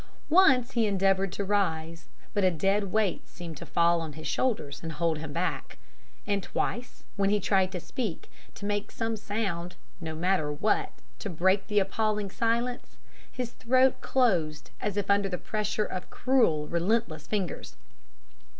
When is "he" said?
0.71-0.87, 7.29-7.39